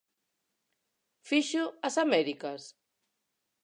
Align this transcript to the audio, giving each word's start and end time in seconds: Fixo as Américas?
Fixo 1.29 1.63
as 1.87 1.95
Américas? 2.05 2.63